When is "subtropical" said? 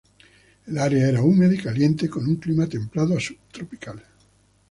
3.19-4.01